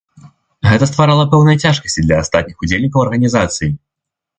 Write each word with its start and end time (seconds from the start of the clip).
Гэта 0.69 0.87
стварала 0.93 1.27
пэўныя 1.35 1.61
цяжкасці 1.67 1.99
для 2.09 2.19
астатніх 2.25 2.57
удзельнікаў 2.67 2.99
арганізацыі. 3.09 3.77